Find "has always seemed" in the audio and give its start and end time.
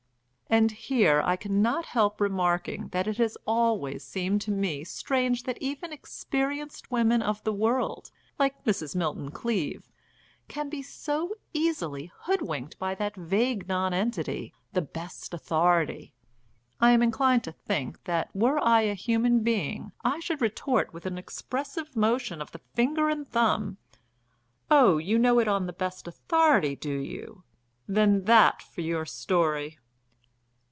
3.19-4.41